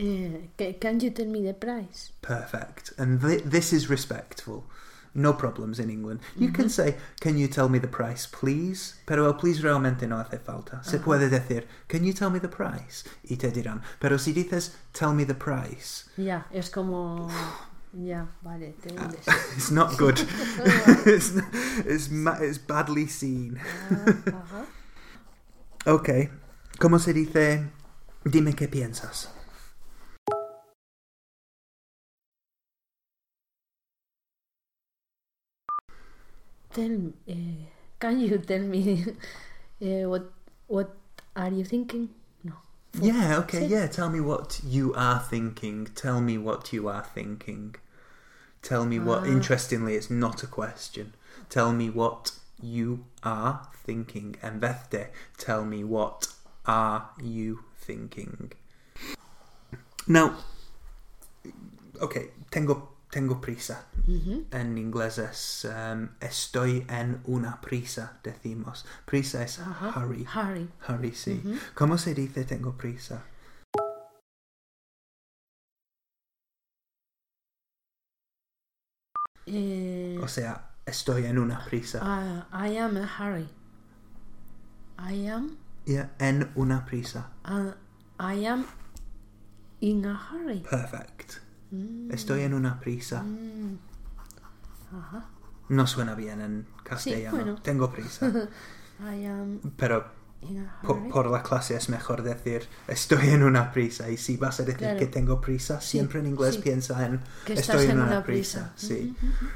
Eh, 0.00 0.48
ca- 0.56 0.72
can 0.80 0.98
you 1.00 1.10
tell 1.10 1.26
me 1.26 1.42
the 1.42 1.52
price? 1.52 2.12
Perfect. 2.22 2.92
And 2.96 3.20
th- 3.20 3.42
this 3.44 3.72
is 3.72 3.90
respectful. 3.90 4.64
No 5.12 5.32
problems 5.32 5.78
in 5.80 5.90
England. 5.90 6.20
You 6.38 6.52
can 6.52 6.66
mm-hmm. 6.66 6.92
say, 6.92 6.96
Can 7.20 7.36
you 7.36 7.48
tell 7.48 7.68
me 7.68 7.78
the 7.78 7.88
price, 7.88 8.26
please? 8.26 8.94
Pero 9.06 9.26
el 9.26 9.34
please 9.34 9.60
realmente 9.60 10.06
no 10.06 10.16
hace 10.16 10.38
falta. 10.38 10.82
Se 10.84 10.98
ah. 10.98 11.00
puede 11.00 11.28
decir, 11.28 11.64
Can 11.88 12.04
you 12.04 12.12
tell 12.12 12.30
me 12.30 12.38
the 12.38 12.48
price? 12.48 13.04
Y 13.28 13.36
te 13.36 13.50
dirán. 13.50 13.82
Pero 13.98 14.16
si 14.18 14.32
dices, 14.32 14.76
Tell 14.92 15.12
me 15.12 15.24
the 15.24 15.34
price, 15.34 16.08
Yeah, 16.16 16.44
es 16.52 16.70
como... 16.70 17.28
Ya, 17.92 18.28
vale, 18.42 18.72
te 18.80 18.94
ah, 18.96 19.02
hundes. 19.02 19.26
it's 19.56 19.72
not 19.72 19.98
good. 19.98 20.20
it's, 21.06 21.32
it's, 21.84 22.08
ma- 22.08 22.38
it's 22.40 22.58
badly 22.58 23.08
seen. 23.08 23.60
Ah, 23.90 24.04
ajá. 24.26 24.66
Ok. 25.86 26.08
¿Cómo 26.78 27.00
se 27.00 27.12
dice? 27.12 27.68
Dime 28.24 28.54
qué 28.54 28.68
piensas. 28.68 29.28
Tell 36.72 37.12
eh, 37.28 37.66
can 37.98 38.20
you 38.20 38.38
tell 38.50 38.62
me 38.62 39.04
eh, 39.80 40.04
what 40.04 40.32
what 40.66 40.96
are 41.34 41.50
you 41.50 41.64
thinking? 41.64 42.10
No. 42.44 42.54
Yeah, 43.00 43.38
okay, 43.38 43.66
yeah. 43.66 43.86
Tell 43.86 44.10
me 44.10 44.20
what 44.20 44.60
you 44.64 44.94
are 44.94 45.18
thinking. 45.18 45.88
Tell 45.94 46.20
me 46.20 46.38
what 46.38 46.72
you 46.72 46.88
are 46.88 47.04
thinking. 47.04 47.74
Tell 48.62 48.84
me 48.84 48.98
what. 48.98 49.22
Ah. 49.22 49.26
Interestingly, 49.26 49.94
it's 49.94 50.10
not 50.10 50.42
a 50.42 50.46
question. 50.46 51.14
Tell 51.48 51.72
me 51.72 51.90
what 51.90 52.32
you 52.62 53.04
are 53.22 53.68
thinking. 53.84 54.36
and 54.42 54.60
vez 54.60 54.76
de 54.90 55.08
tell 55.38 55.64
me 55.64 55.82
what 55.84 56.28
are 56.66 57.10
you 57.20 57.64
thinking. 57.80 58.52
Now, 60.06 60.36
okay, 62.00 62.30
tengo 62.50 62.88
tengo 63.10 63.40
prisa. 63.40 63.86
En 64.50 64.78
inglés 64.78 65.18
es 65.18 65.66
um, 65.66 66.08
estoy 66.20 66.86
en 66.88 67.20
una 67.24 67.60
prisa, 67.60 68.18
decimos. 68.22 68.86
Prisa 69.04 69.42
es 69.42 69.58
hurry. 69.96 70.26
Hurry. 70.34 70.68
Hurry, 70.88 71.12
sí. 71.12 71.42
¿Cómo 71.74 71.98
se 71.98 72.14
dice 72.14 72.44
tengo 72.44 72.76
prisa? 72.76 73.24
Eh, 79.46 80.18
O 80.22 80.28
sea, 80.28 80.70
estoy 80.86 81.26
en 81.26 81.38
una 81.38 81.64
prisa. 81.64 82.00
ah, 82.02 82.46
I 82.68 82.76
am 82.78 82.96
a 82.96 83.06
hurry. 83.06 83.48
I 84.98 85.26
am 85.28 85.56
Yeah, 85.86 86.10
en 86.18 86.50
una 86.56 86.84
prisa. 86.84 87.30
uh, 87.44 87.72
I 88.18 88.44
am 88.46 88.66
in 89.80 90.04
a 90.04 90.14
hurry. 90.14 90.60
Perfect. 90.60 91.40
Mm, 91.70 92.10
Estoy 92.12 92.42
en 92.42 92.54
una 92.54 92.80
prisa. 92.80 93.22
mm. 93.22 93.78
Ajá. 94.98 95.24
No 95.68 95.86
suena 95.86 96.14
bien 96.16 96.40
en 96.40 96.66
castellano. 96.82 97.36
bueno. 97.36 97.62
Tengo 97.62 97.90
prisa. 97.92 98.26
I 99.00 99.24
am 99.24 99.60
Pero 99.76 100.04
in 100.42 100.58
a 100.66 100.80
po- 100.82 100.94
hurry. 100.94 101.10
por, 101.10 101.30
la 101.30 101.42
clase 101.44 101.76
es 101.76 101.88
mejor 101.88 102.22
decir 102.22 102.68
estoy 102.88 103.28
en 103.30 103.42
una 103.44 103.70
prisa. 103.72 104.10
Y 104.10 104.16
si 104.16 104.36
vas 104.36 104.58
a 104.60 104.64
decir 104.64 104.78
Claro. 104.78 104.98
que 104.98 105.06
tengo 105.06 105.40
prisa, 105.40 105.80
Sí, 105.80 105.90
siempre 105.98 106.18
en 106.20 106.26
inglés 106.26 106.56
sí. 106.56 106.60
piensa 106.62 107.06
en 107.06 107.20
que 107.46 107.52
estoy 107.54 107.84
en, 107.84 107.92
en 107.92 108.00
una, 108.00 108.24
prisa. 108.24 108.72
prisa. 108.74 108.88
Sí. 108.94 109.16
Ujú, 109.16 109.26
ujú. 109.26 109.46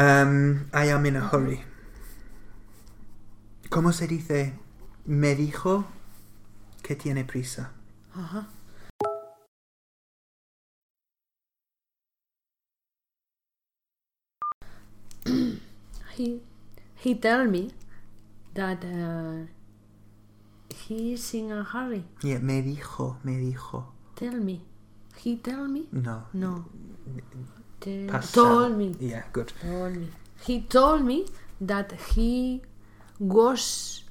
Um, 0.00 0.56
I 0.74 0.90
am 0.90 1.04
in 1.06 1.16
a 1.16 1.28
hurry. 1.32 1.60
¿Cómo 3.70 3.92
se 3.92 4.06
dice? 4.06 4.54
Me 5.06 5.34
dijo 5.34 5.86
que 6.82 6.96
tiene 6.96 7.24
prisa. 7.24 7.70
Ajá. 8.14 8.46
He 16.18 16.40
he 16.96 17.14
tell 17.14 17.44
me 17.46 17.70
that 18.54 18.84
uh, 18.84 19.46
he 20.74 21.12
is 21.12 21.34
in 21.34 21.52
a 21.52 21.62
hurry. 21.62 22.04
Yeah, 22.22 22.38
me 22.38 22.62
dijo, 22.62 23.16
me 23.24 23.34
dijo. 23.34 23.84
Tell 24.16 24.36
me. 24.36 24.60
He 25.16 25.36
tell 25.36 25.66
me? 25.68 25.86
No. 25.92 26.24
No. 26.32 26.64
Te- 27.80 28.06
Pasa. 28.06 28.32
told 28.32 28.76
me. 28.76 28.94
Yeah, 28.98 29.22
good. 29.32 29.52
Told 29.62 29.96
me. 29.96 30.08
He 30.44 30.60
told 30.62 31.04
me 31.04 31.26
that 31.60 31.92
he 32.14 32.62
was 33.18 34.02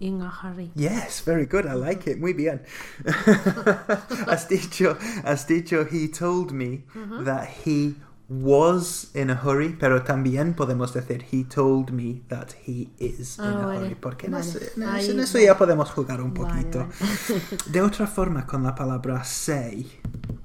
in 0.00 0.20
a 0.20 0.28
hurry. 0.28 0.70
Yes, 0.74 1.20
very 1.20 1.46
good. 1.46 1.66
I 1.66 1.74
like 1.74 2.06
it. 2.06 2.18
Muy 2.18 2.32
bien. 2.32 2.60
has 3.04 4.46
dicho, 4.46 4.94
has 5.24 5.44
dicho, 5.44 5.84
he 5.84 6.08
told 6.08 6.52
me 6.52 6.84
that 7.20 7.48
he 7.64 7.94
was 8.42 9.10
in 9.14 9.30
a 9.30 9.34
hurry, 9.34 9.76
pero 9.78 10.02
también 10.02 10.54
podemos 10.54 10.92
decir 10.92 11.24
he 11.30 11.44
told 11.44 11.90
me 11.92 12.22
that 12.28 12.52
he 12.66 12.88
is 12.98 13.38
in 13.38 13.44
Ah, 13.44 13.62
a 13.62 13.66
vale, 13.66 13.78
hurry, 13.86 13.94
porque 13.94 14.26
en, 14.26 14.32
vale. 14.32 14.44
en 14.44 14.92
ese- 14.92 15.10
en 15.12 15.20
eso 15.20 15.38
ya 15.38 15.56
podemos 15.56 15.90
jugar 15.90 16.20
un 16.20 16.32
Vale, 16.34 16.64
poquito. 16.64 16.88
De 17.70 17.80
otra 17.82 18.06
forma, 18.06 18.46
con 18.46 18.62
la 18.62 18.74
palabra 18.74 19.22
say, 19.24 19.86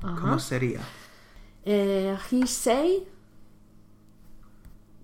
¿cómo 0.02 0.34
Ajá. 0.36 0.40
sería? 0.40 0.82
Uh, 1.66 2.18
he 2.32 2.46
say 2.48 3.08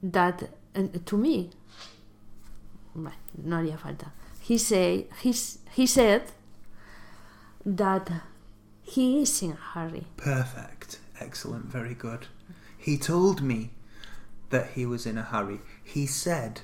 that 0.02 0.44
uh, 0.76 0.88
to 1.06 1.18
me. 1.18 1.50
Bueno, 2.94 3.16
no 3.44 3.58
haría 3.58 3.78
falta. 3.78 4.12
He 4.48 4.58
say 4.58 5.08
he, 5.24 5.34
he 5.76 5.86
said 5.88 6.24
that 7.66 8.10
he 8.84 9.22
is 9.22 9.42
in 9.42 9.52
a 9.52 9.56
hurry. 9.74 10.06
Perfect. 10.18 11.00
Excellent. 11.20 11.66
Very 11.66 11.94
good. 11.96 12.28
He 12.86 12.98
told 12.98 13.42
me 13.42 13.72
that 14.50 14.68
he 14.76 14.86
was 14.86 15.06
in 15.06 15.18
a 15.18 15.24
hurry. 15.24 15.60
He 15.84 16.06
said 16.06 16.62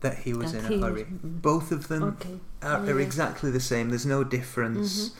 that 0.00 0.18
he 0.24 0.32
was 0.32 0.52
That 0.52 0.64
in 0.64 0.68
he 0.72 0.74
a 0.76 0.78
was- 0.80 0.84
hurry. 0.88 1.06
Both 1.22 1.70
of 1.72 1.88
them 1.88 2.02
Okay. 2.02 2.38
are, 2.62 2.80
are 2.88 2.98
Yeah. 3.00 3.06
exactly 3.06 3.50
the 3.50 3.60
same. 3.60 3.90
There's 3.90 4.06
no 4.06 4.24
difference 4.24 5.10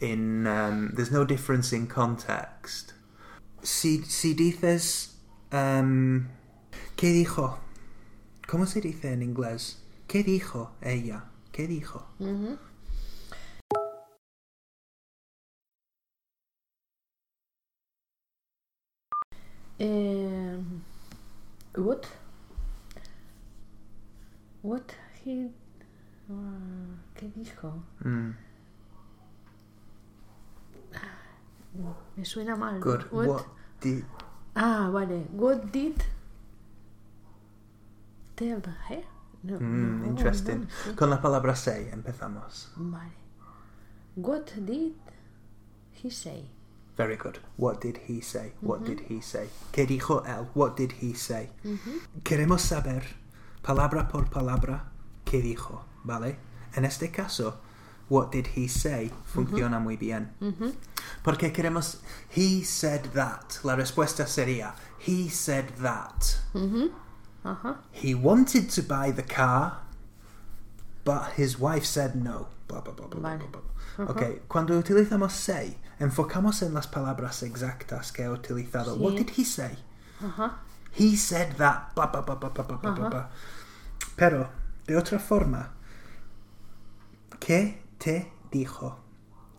in 0.00 0.46
um, 0.46 0.92
there's 0.94 1.10
no 1.10 1.24
difference 1.24 1.72
in 1.72 1.86
context. 1.88 2.94
Si, 3.62 4.02
si 4.02 4.34
dices 4.34 5.14
um, 5.52 6.28
¿Qué 6.96 7.12
dijo? 7.12 7.58
¿Cómo 8.46 8.66
se 8.66 8.80
dice 8.80 9.12
en 9.12 9.22
inglés? 9.22 9.76
¿Qué 10.08 10.22
dijo 10.24 10.70
ella? 10.82 11.24
¿Qué 11.52 11.66
dijo? 11.68 12.02
Ujú. 12.20 12.56
Eh, 19.82 20.58
what? 21.74 22.06
What 24.62 24.92
he... 25.24 25.50
ah, 26.30 26.94
¿Qué 27.16 27.26
dijo? 27.34 27.82
Mm, 28.04 28.34
Me 32.16 32.24
suena 32.24 32.54
mal. 32.56 32.78
good. 32.80 33.10
What? 33.10 33.26
What 33.26 33.46
did... 33.80 34.04
Ah, 34.54 34.88
vale. 34.92 35.26
What 35.32 35.72
did 35.72 36.04
tell 38.36 38.60
her? 38.88 39.02
No, 39.42 39.58
Mm, 39.58 40.02
no, 40.02 40.06
interesting. 40.10 40.68
no. 40.86 40.94
Con 40.94 41.10
la 41.10 41.20
palabra 41.20 41.56
say 41.56 41.90
empezamos. 41.92 42.68
Vale. 42.76 43.10
What 44.14 44.46
did 44.64 44.94
he 45.92 46.08
say? 46.10 46.44
Very 46.96 47.16
good. 47.16 47.38
What 47.56 47.80
did 47.80 48.00
he 48.06 48.20
say? 48.20 48.52
What 48.60 48.80
mm-hmm. 48.80 48.94
did 48.94 49.00
he 49.08 49.20
say? 49.20 49.48
¿Qué 49.72 49.86
dijo 49.86 50.24
él? 50.26 50.48
What 50.54 50.76
did 50.76 50.92
he 51.00 51.14
say? 51.14 51.50
Mm-hmm. 51.64 52.20
Queremos 52.22 52.60
saber, 52.60 53.02
palabra 53.62 54.08
por 54.08 54.28
palabra, 54.28 54.90
qué 55.24 55.40
dijo, 55.42 55.84
¿vale? 56.04 56.36
En 56.74 56.84
este 56.84 57.10
caso, 57.10 57.60
what 58.08 58.30
did 58.30 58.46
he 58.54 58.68
say 58.68 59.10
funciona 59.24 59.78
mm-hmm. 59.78 59.82
muy 59.82 59.96
bien. 59.96 60.32
Porque 61.22 61.50
queremos, 61.50 62.02
he 62.30 62.62
said 62.62 63.12
that. 63.14 63.58
La 63.64 63.74
respuesta 63.74 64.26
sería, 64.26 64.74
he 64.98 65.30
said 65.30 65.64
that. 65.80 66.40
Ajá. 67.42 67.78
He 67.90 68.14
wanted 68.14 68.68
to 68.70 68.82
buy 68.82 69.10
the 69.10 69.22
car, 69.22 69.78
but 71.04 71.32
his 71.36 71.58
wife 71.58 71.84
said 71.84 72.14
no. 72.14 72.48
Blah, 72.68 72.80
blah, 72.80 72.94
blah, 72.94 73.06
blah, 73.08 73.20
vale. 73.20 73.38
blah, 73.38 73.48
blah. 73.48 73.60
Uh-huh. 73.98 74.10
Ok, 74.10 74.22
uh 74.22 74.24
-huh. 74.24 74.40
cuando 74.48 74.78
utilizamos 74.78 75.32
say, 75.32 75.76
enfocamos 75.98 76.62
en 76.62 76.72
las 76.72 76.86
palabras 76.86 77.42
exactas 77.42 78.12
que 78.12 78.24
ha 78.24 78.30
utilizado. 78.30 78.94
Sí. 78.94 79.00
What 79.00 79.16
did 79.16 79.30
he 79.36 79.44
say? 79.44 79.76
Uh 80.20 80.32
-huh. 80.36 80.52
He 80.92 81.16
said 81.16 81.56
that. 81.56 81.94
Blah, 81.94 82.06
blah, 82.06 82.22
blah, 82.22 82.36
blah, 82.36 82.52
blah, 82.52 82.64
blah, 82.64 82.92
uh 82.92 82.98
-huh. 82.98 83.10
blah. 83.10 83.28
Pero, 84.16 84.48
de 84.86 84.96
otra 84.96 85.18
forma, 85.18 85.72
¿qué 87.38 87.82
te 87.98 88.32
dijo 88.50 88.98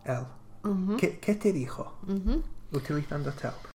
él? 0.04 0.26
Uh 0.64 0.70
huh. 0.70 0.96
¿Qué, 0.96 1.18
¿Qué, 1.20 1.34
te 1.34 1.52
dijo? 1.52 1.98
Uh-huh. 2.06 2.42
Utilizando 2.72 3.30
tell. 3.32 3.73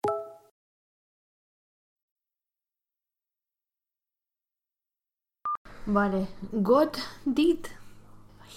Vale. 5.86 6.26
What 6.52 6.98
did 7.24 7.68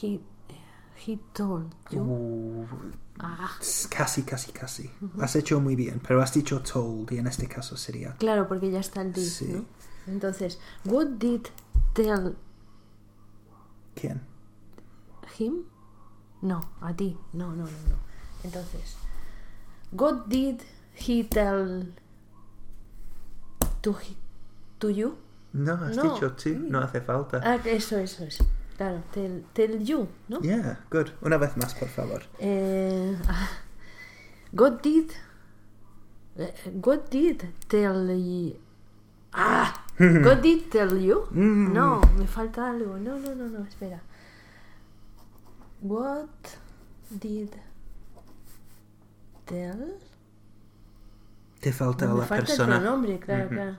he 0.01 0.19
he 0.95 1.19
told 1.33 1.73
you? 1.91 2.01
Uh, 2.01 2.65
Ah, 3.21 3.51
casi, 3.89 4.23
casi, 4.23 4.51
casi. 4.53 4.89
Has 5.19 5.35
hecho 5.35 5.59
muy 5.59 5.75
bien, 5.75 5.99
pero 5.99 6.21
has 6.21 6.33
dicho 6.33 6.61
told 6.61 7.11
y 7.11 7.17
en 7.17 7.27
este 7.27 7.47
caso 7.47 7.75
sería. 7.75 8.15
claro, 8.17 8.47
porque 8.47 8.71
ya 8.71 8.79
está 8.79 9.01
el 9.01 9.11
did, 9.11 9.27
Sí. 9.27 9.45
¿no? 9.47 9.65
Entonces, 10.07 10.57
what 10.85 11.05
did 11.19 11.41
tell 11.93 12.37
¿Quién? 13.93 14.21
him? 15.37 15.65
No, 16.41 16.61
a 16.81 16.93
ti. 16.95 17.17
No, 17.33 17.49
no, 17.49 17.65
no, 17.65 17.71
no. 17.89 17.97
Entonces, 18.45 18.95
what 19.91 20.27
did 20.29 20.61
he 20.95 21.25
tell 21.25 21.91
to 23.81 23.93
he- 23.93 24.15
to 24.79 24.89
you? 24.89 25.17
No, 25.53 25.73
has 25.73 25.95
No. 25.95 26.03
dicho 26.13 26.31
tú, 26.33 26.49
no 26.59 26.79
hace 26.79 27.01
falta. 27.01 27.41
Ah, 27.43 27.57
eso, 27.65 27.97
eso 27.97 28.23
es. 28.23 28.39
Claro, 28.77 29.03
tell, 29.11 29.43
tell 29.53 29.83
you, 29.83 30.07
¿no? 30.29 30.39
Yeah, 30.41 30.79
good. 30.89 31.09
Una 31.21 31.37
vez 31.37 31.57
más, 31.57 31.73
por 31.75 31.89
favor. 31.89 32.21
Eh, 32.39 33.17
what 34.53 34.81
did 34.81 35.11
eh, 36.37 36.53
what 36.83 37.09
did 37.09 37.43
tell 37.67 38.07
you? 38.17 38.55
Ah, 39.33 39.85
what 39.99 40.41
did 40.41 40.69
tell 40.71 40.97
you? 40.97 41.27
Mm. 41.31 41.73
No, 41.73 41.99
me 42.17 42.25
falta 42.25 42.69
algo. 42.69 42.97
No, 42.97 43.19
no, 43.19 43.35
no, 43.35 43.47
no, 43.49 43.65
espera. 43.65 44.01
What 45.81 46.29
did 47.09 47.49
tell? 49.45 49.97
Te 51.59 51.73
falta 51.73 52.05
No, 52.05 52.17
la 52.17 52.25
falta 52.25 52.45
persona. 52.45 52.75
el 52.75 52.81
pronombre, 52.81 53.19
claro, 53.19 53.49
claro. 53.49 53.75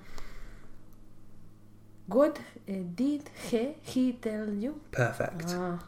What 2.10 2.38
eh, 2.66 2.82
did 2.94 3.22
he, 3.50 3.74
he 3.82 4.12
tell 4.14 4.52
you? 4.54 4.80
Perfect. 4.90 5.44
Ah, 5.50 5.78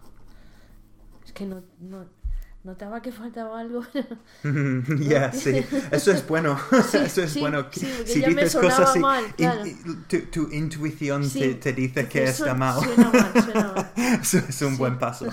es 1.25 1.33
que 1.33 1.45
no, 1.47 1.63
no 1.81 2.05
notaba 2.65 3.03
que 3.03 3.11
faltaba 3.11 3.59
algo. 3.59 3.83
yeah, 5.01 5.33
sí. 5.33 5.65
Eso 5.91 6.13
es 6.13 6.27
bueno. 6.27 6.57
Eso 6.73 7.23
es 7.23 7.33
sí, 7.33 7.41
bueno. 7.41 7.67
sí, 7.73 7.87
si 8.07 8.21
ya 8.21 8.29
dices 8.29 8.53
sonaba 8.53 8.71
cosas 8.77 8.91
así, 8.91 8.99
mal, 9.01 9.25
claro. 9.37 9.67
in- 9.67 10.05
tu, 10.09 10.21
tu 10.31 10.49
intuición 10.53 11.29
Sí, 11.29 11.41
te, 11.41 11.55
te 11.57 11.73
dice 11.73 12.07
que 12.09 12.25
eso 12.25 12.45
está 12.45 12.55
mal. 12.55 12.81
Suena 12.81 13.11
mal, 13.11 13.43
suena 13.43 13.73
mal. 13.75 13.93
Eso 14.21 14.39
es 14.39 14.63
un 14.63 14.73
Sí. 14.73 14.79
buen 14.79 14.99
paso. 14.99 15.27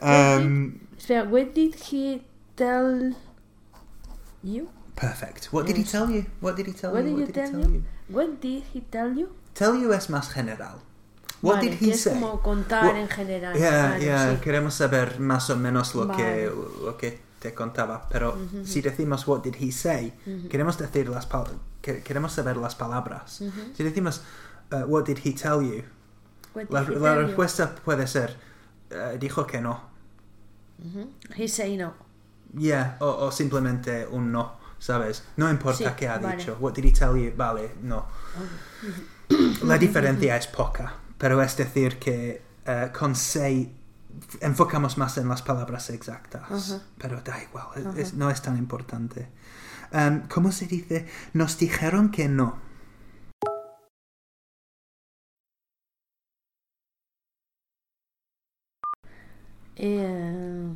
Um, 0.00 0.78
Espera, 0.96 1.24
what 1.24 1.52
did 1.54 1.74
he 1.90 2.22
tell 2.54 3.14
you? 4.44 4.68
perfect. 4.94 5.46
What 5.52 5.66
did 5.66 5.76
he 5.76 5.84
tell 5.84 6.08
you? 6.10 6.26
What 6.40 6.56
did 6.56 6.66
he 6.66 6.72
tell 6.72 6.92
What 6.92 7.04
you? 7.04 7.10
did 7.10 7.12
What 7.14 7.20
you 7.20 7.26
did 7.26 7.34
he 7.34 7.40
tell 7.40 7.50
tell 7.50 7.70
you? 7.70 7.74
you? 7.76 7.84
What 8.08 8.40
did 8.40 8.62
he 8.72 8.80
tell 8.90 9.12
you? 9.16 9.28
Tell 9.58 9.74
you 9.80 9.92
es 9.92 10.08
más 10.08 10.28
general. 10.30 10.76
What 11.42 11.56
vale, 11.56 11.70
did 11.70 11.78
que 11.78 11.86
he 11.86 11.90
es 11.92 12.02
say? 12.02 12.14
como 12.14 12.40
contar 12.42 12.84
What- 12.84 12.96
en 12.96 13.08
general. 13.08 13.54
Yeah, 13.56 13.70
claro, 13.70 14.02
yeah, 14.02 14.30
sí. 14.34 14.40
queremos 14.40 14.74
saber 14.74 15.18
más 15.20 15.50
o 15.50 15.56
menos 15.56 15.94
lo 15.94 16.06
que 16.08 16.22
Vale. 16.48 16.50
lo 16.84 16.96
que 16.96 17.20
te 17.40 17.54
contaba, 17.54 18.08
pero 18.10 18.36
si 18.64 18.80
decimos 18.80 19.26
what 19.28 19.42
did 19.42 19.54
he 19.60 19.70
say, 19.70 20.12
queremos 20.50 20.76
decir 20.78 21.08
las 21.08 21.28
que- 21.80 22.02
queremos 22.02 22.32
saber 22.32 22.56
las 22.56 22.74
palabras. 22.74 23.40
Si 23.76 23.84
decimos 23.84 24.22
uh, 24.72 24.84
what 24.86 25.04
did 25.04 25.18
he 25.24 25.32
tell 25.32 25.60
you, 25.62 25.84
la, 26.54 26.62
he 26.62 26.66
la 26.68 26.84
tell 26.84 26.94
you? 26.98 27.26
respuesta 27.26 27.74
puede 27.84 28.06
ser 28.08 28.36
uh, 28.90 29.16
dijo 29.18 29.46
que 29.46 29.60
no. 29.60 29.80
He 31.36 31.46
say 31.48 31.76
no. 31.76 31.94
Yeah, 32.56 32.96
o, 33.00 33.06
o 33.26 33.30
simplemente 33.30 34.06
un 34.10 34.32
no, 34.32 34.56
¿sabes? 34.80 35.22
No 35.36 35.48
importa 35.50 35.90
Sí, 35.90 35.94
qué 35.96 36.08
ha 36.08 36.18
vale. 36.18 36.36
dicho. 36.36 36.56
What 36.58 36.72
did 36.74 36.84
he 36.86 36.92
tell 36.92 37.14
you? 37.16 37.32
Vale, 37.36 37.74
no. 37.82 38.06
La 39.64 39.78
diferencia 39.78 40.36
es 40.36 40.46
poca, 40.46 40.94
pero 41.18 41.42
es 41.42 41.56
decir 41.56 41.98
que 41.98 42.42
eh, 42.66 42.90
con 42.98 43.14
say 43.14 43.74
enfocamos 44.40 44.96
más 44.98 45.16
en 45.18 45.28
las 45.28 45.42
palabras 45.42 45.90
exactas, 45.90 46.80
pero 46.98 47.20
da 47.20 47.42
igual, 47.42 47.94
es- 47.96 48.14
no 48.14 48.30
es 48.30 48.40
tan 48.42 48.56
importante. 48.56 49.28
Um, 49.92 50.22
¿Cómo 50.28 50.52
se 50.52 50.66
dice? 50.66 51.06
Nos 51.32 51.56
dijeron 51.58 52.10
que 52.10 52.28
no. 52.28 52.58
Eh, 59.76 60.68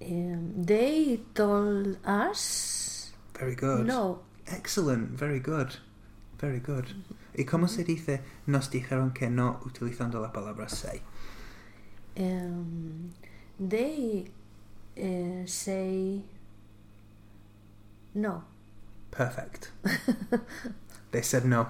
eh, 0.00 0.36
they 0.56 1.20
told 1.34 1.98
us 2.04 3.12
Very 3.38 3.54
good. 3.54 3.86
no. 3.86 4.22
Excellent, 4.46 5.10
very 5.10 5.38
good. 5.38 5.76
Very 6.42 6.58
good. 6.58 6.86
¿Y 7.34 7.44
cómo 7.44 7.68
se 7.68 7.84
dice 7.84 8.20
nos 8.46 8.68
dijeron 8.68 9.12
que 9.12 9.30
no 9.30 9.60
utilizando 9.64 10.20
la 10.20 10.32
palabra 10.32 10.68
say? 10.68 11.00
Um, 12.16 13.12
they 13.60 14.28
eh, 14.96 15.44
say 15.46 16.24
no. 18.14 18.44
Perfect. 19.12 19.70
they 21.12 21.22
said 21.22 21.44
no. 21.44 21.68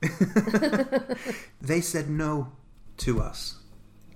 they 1.60 1.80
said 1.80 2.08
no 2.08 2.52
to 2.96 3.20
us. 3.20 3.60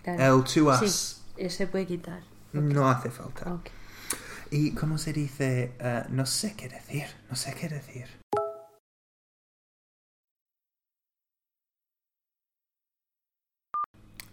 Claro. 0.03 0.39
El 0.39 0.43
to 0.43 0.71
us 0.71 1.23
Sí, 1.37 1.45
eh, 1.45 1.51
se 1.51 1.69
puede 1.69 1.87
quitar. 1.87 2.23
no 2.53 2.89
hace 2.91 3.11
falta. 3.11 3.55
Ok. 3.55 3.71
¿Y 4.51 4.73
cómo 4.73 4.99
se 4.99 5.13
dice? 5.13 5.73
eh, 5.79 6.05
no 6.09 6.27
sé 6.27 6.55
qué 6.57 6.69
decir. 6.69 7.07
No 7.31 7.37
sé 7.37 7.55
qué 7.55 7.69
decir. 7.69 8.26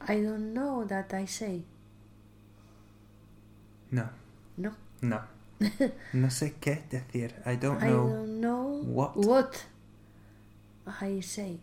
I 0.07 0.15
don't 0.21 0.53
know 0.53 0.83
that 0.85 1.13
I 1.13 1.25
say. 1.25 1.61
No. 3.91 4.09
No. 4.57 4.71
No. 5.01 5.21
no 6.13 6.27
sé 6.29 6.55
qué 6.59 6.83
decir. 6.89 7.33
I 7.45 7.55
don't 7.55 7.81
I 7.81 7.87
know. 7.87 8.09
don't 8.09 8.41
know 8.41 8.81
what. 8.85 9.15
what 9.15 9.65
I 10.85 11.19
say. 11.21 11.57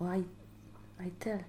I, 0.00 0.24
I 0.98 1.10
tell. 1.18 1.40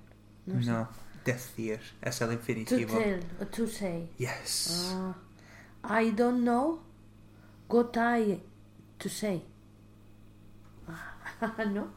No. 0.48 0.56
No. 0.60 0.88
Decir. 1.26 1.80
Es 2.02 2.22
el 2.22 2.38
To 2.38 2.66
tell 2.66 3.20
or 3.40 3.46
to 3.52 3.68
say. 3.68 4.08
Yes. 4.18 4.92
Ah, 4.96 5.16
I 5.84 6.10
don't 6.12 6.44
know 6.44 6.80
what 7.68 7.96
I 7.98 8.40
to 9.00 9.10
say. 9.10 9.42
No. 11.42 11.90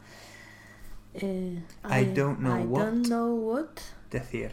Eh, 1.15 1.59
I 1.83 2.03
don't 2.03 2.41
know 2.41 2.51
I 2.53 2.65
what. 2.65 2.79
don't 2.85 3.07
know 3.07 3.33
what 3.35 3.81
Decir. 4.15 4.51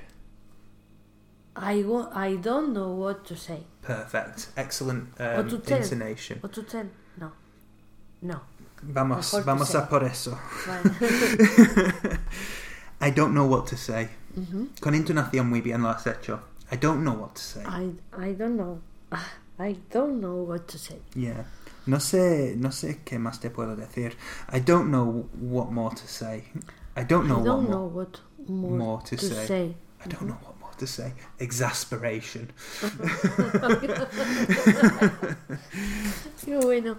I, 1.54 1.82
go, 1.82 2.08
I 2.12 2.34
don't 2.36 2.72
know 2.72 2.90
what 2.90 3.24
to 3.26 3.36
say. 3.36 3.60
Perfect. 3.82 4.48
Excellent 4.56 5.08
um, 5.20 5.48
to 5.48 5.58
tell. 5.58 5.78
intonation. 5.78 6.38
What 6.40 6.52
to 6.54 6.62
tell? 6.64 6.86
No. 7.20 7.30
No. 8.22 8.40
Vamos, 8.82 9.32
Mejor 9.32 9.40
to 9.40 9.46
vamos 9.46 9.74
a 9.76 9.88
por 9.88 10.02
eso. 10.02 10.36
Vale. 10.66 10.82
I 13.00 13.10
don't 13.10 13.34
know 13.34 13.46
what 13.46 13.68
to 13.68 13.76
say. 13.76 14.08
Ujú. 14.36 14.68
Con 14.80 14.94
intonación 14.94 15.48
muy 15.48 15.60
bien 15.60 15.82
lo 15.82 15.90
has 15.90 16.06
hecho. 16.06 16.40
I 16.72 16.76
don't 16.76 17.04
know 17.04 17.12
what 17.14 17.36
to 17.36 17.42
say. 17.42 17.62
I, 17.64 17.92
I 18.18 18.32
don't 18.32 18.56
know. 18.56 18.80
I 19.60 19.76
don't 19.92 20.20
know 20.20 20.42
what 20.42 20.66
to 20.68 20.78
say. 20.78 20.98
Yeah. 21.14 21.44
No 21.86 21.98
sé, 22.00 22.56
no 22.56 22.70
sé 22.70 23.02
qué 23.04 23.20
más 23.20 23.38
te 23.40 23.50
puedo 23.50 23.76
decir. 23.76 24.16
I 24.48 24.58
don't 24.58 24.90
know 24.90 25.28
what 25.38 25.70
more 25.70 25.94
to 25.94 26.08
say. 26.08 26.44
I 26.96 27.04
don't 27.04 27.28
know 27.28 27.40
I 27.40 27.44
don't 27.44 27.62
what 27.64 27.70
know 27.70 27.78
more, 27.78 27.88
what 27.88 28.20
more, 28.48 28.78
more 28.78 29.02
to, 29.02 29.16
to 29.16 29.24
say. 29.24 29.46
say. 29.46 29.74
I 30.04 30.08
don't 30.08 30.22
know 30.22 30.38
what 30.42 30.58
more 30.58 30.74
to 30.78 30.86
say. 30.86 31.12
Exasperation. 31.38 32.52
Qué 36.44 36.56
bueno. 36.56 36.98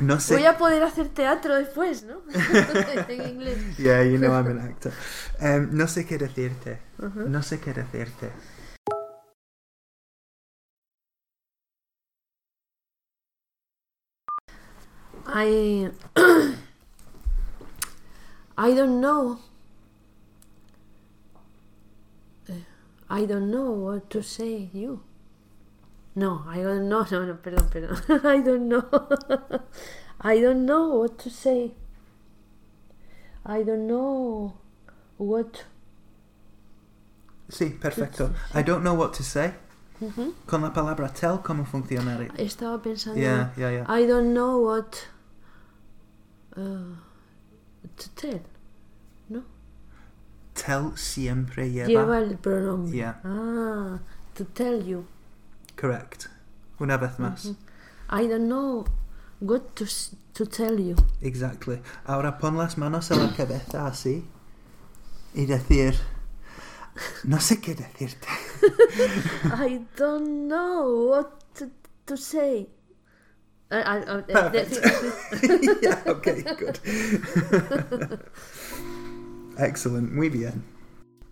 No 0.00 0.20
sé. 0.20 0.34
Voy 0.34 0.44
a 0.44 0.58
poder 0.58 0.82
hacer 0.82 1.08
teatro 1.08 1.54
después, 1.56 2.04
¿no? 2.04 2.20
en 3.08 3.28
inglés. 3.28 3.78
Yeah, 3.78 4.02
you 4.02 4.18
know 4.18 4.32
I'm 4.32 4.46
an 4.48 4.58
actor. 4.58 4.92
Um, 5.40 5.70
no 5.72 5.86
sé 5.86 6.04
qué 6.06 6.18
decirte. 6.18 6.80
Ujú. 6.98 7.28
No 7.28 7.42
sé 7.42 7.60
qué 7.60 7.72
decirte. 7.72 8.30
I 15.26 15.90
I 18.56 18.74
don't 18.74 19.00
know. 19.00 19.38
I 23.14 23.26
don't 23.26 23.48
know 23.48 23.70
what 23.70 24.10
to 24.10 24.22
say. 24.24 24.70
You. 24.72 25.00
No, 26.16 26.42
I 26.48 26.56
don't 26.62 26.88
know. 26.88 27.06
No, 27.12 27.24
no, 27.24 27.34
perdón, 27.36 27.70
perdón. 27.70 28.24
I 28.24 28.40
don't 28.40 28.68
know. 28.68 28.84
I 30.20 30.40
don't 30.40 30.66
know 30.66 30.88
what 30.98 31.18
to 31.20 31.30
say. 31.30 31.74
I 33.46 33.62
don't 33.62 33.86
know 33.86 34.54
what. 35.16 35.64
Sí, 37.48 37.78
perfecto. 37.80 38.34
I 38.52 38.62
don't 38.62 38.82
know 38.82 38.94
what 38.94 39.12
to 39.14 39.22
say. 39.22 39.54
Ujú. 40.00 40.34
Con 40.46 40.62
la 40.62 40.72
palabra 40.72 41.08
tell, 41.12 41.38
¿cómo 41.40 41.64
funcionaría? 41.64 42.32
Estaba 42.36 42.82
pensando. 42.82 43.20
Yeah, 43.20 43.52
yeah, 43.56 43.70
yeah. 43.70 43.84
I 43.86 44.06
don't 44.06 44.34
know 44.34 44.58
what 44.58 45.06
uh, 46.56 46.96
to 47.96 48.08
tell. 48.16 48.40
Tell 50.54 50.96
siempre 50.96 51.70
lleva. 51.70 51.88
Lleva 51.88 52.18
el 52.18 52.36
pronombre. 52.38 52.92
Yeah. 52.92 53.20
Ah, 53.24 53.98
to 54.34 54.44
tell 54.44 54.82
you. 54.84 55.06
Correct. 55.76 56.28
Una 56.80 56.96
vez 56.96 57.18
más. 57.18 57.44
Ujú. 57.44 57.56
I 58.10 58.28
don't 58.28 58.48
know 58.48 58.84
what 59.40 59.74
to, 59.76 59.86
to 60.34 60.46
tell 60.46 60.78
you. 60.78 60.96
Exactly. 61.20 61.82
Ahora 62.06 62.38
pon 62.38 62.56
las 62.56 62.78
manos 62.78 63.10
en 63.10 63.18
la 63.18 63.34
cabeza 63.34 63.86
así 63.86 64.24
y 65.34 65.46
decir, 65.46 65.94
no 67.24 67.40
sé 67.40 67.60
qué 67.60 67.74
decirte. 67.74 68.28
I 69.44 69.84
don't 69.96 70.48
know 70.48 71.10
what 71.10 71.26
to, 71.54 71.70
to 72.06 72.16
say. 72.16 72.68
Ah, 73.70 73.82
ah, 74.06 74.22
eh, 74.28 74.32
Perfect. 74.32 75.82
yeah, 75.82 76.02
okay, 76.06 76.42
good. 76.42 76.78
Excellent, 79.58 80.12
muy 80.12 80.28
bien. 80.28 80.74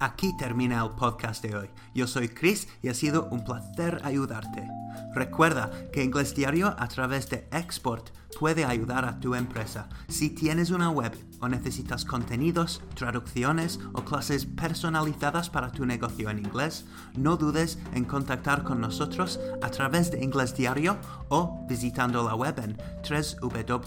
Aquí 0.02 0.36
termina 0.36 0.82
el 0.82 0.90
podcast 0.90 1.44
de 1.44 1.54
hoy. 1.54 1.70
Yo 1.94 2.08
soy 2.08 2.28
Chris 2.28 2.66
y 2.82 2.88
ha 2.88 2.94
sido 2.94 3.28
un 3.30 3.44
placer 3.44 4.00
ayudarte. 4.02 4.68
Recuerda 5.14 5.70
que 5.92 6.02
Inglés 6.02 6.34
Diario 6.34 6.74
a 6.76 6.88
través 6.88 7.30
de 7.30 7.46
Export 7.52 8.10
puede 8.40 8.64
ayudar 8.64 9.04
a 9.04 9.20
tu 9.20 9.36
empresa. 9.36 9.88
Si 10.08 10.30
tienes 10.30 10.70
una 10.70 10.90
web 10.90 11.16
o 11.38 11.46
necesitas 11.48 12.04
contenidos, 12.04 12.82
traducciones 12.96 13.78
o 13.92 14.04
clases 14.04 14.44
personalizadas 14.44 15.50
para 15.50 15.70
tu 15.70 15.86
negocio 15.86 16.30
en 16.30 16.40
inglés, 16.40 16.84
no 17.16 17.36
dudes 17.36 17.78
en 17.94 18.04
contactar 18.04 18.64
con 18.64 18.80
nosotros 18.80 19.38
a 19.62 19.70
través 19.70 20.10
de 20.10 20.24
Inglés 20.24 20.56
Diario 20.56 20.96
o 21.28 21.64
visitando 21.68 22.24
la 22.24 22.34
web 22.34 22.58
en 22.58 22.76
www.x-port.es 23.08 23.82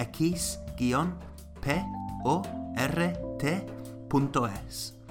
x-p-o-r-t.es. 0.00 0.60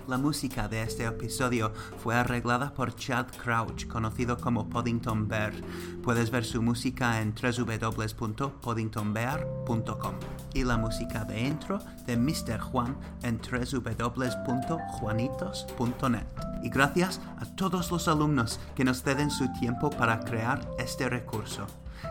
La 0.10 0.18
música 0.18 0.68
de 0.68 0.82
este 0.82 1.06
episodio 1.06 1.72
fue 2.02 2.16
arreglada 2.16 2.74
por 2.74 2.96
Chad 2.96 3.28
Crouch, 3.44 3.86
conocido 3.86 4.40
como 4.40 4.68
Poddington 4.68 5.28
Bear. 5.28 5.54
Puedes 6.02 6.32
ver 6.32 6.46
su 6.46 6.64
música 6.64 7.22
en 7.22 7.36
www.poddingtonbear.com 7.36 10.14
y 10.56 10.64
la 10.64 10.78
música 10.78 11.26
de 11.26 11.42
intro 11.42 11.78
de 12.08 12.18
Mr. 12.18 12.60
Juan 12.60 12.98
en 13.22 13.40
www.juanitos.net. 13.40 16.26
Y 16.64 16.70
gracias 16.70 17.22
a 17.38 17.46
todos 17.46 17.92
los 17.92 18.08
alumnos 18.08 18.60
que 18.76 18.84
nos 18.84 19.04
ceden 19.04 19.30
su 19.30 19.48
tiempo 19.60 19.92
para 19.92 20.22
crear 20.22 20.68
este 20.80 21.08
recurso. 21.08 21.68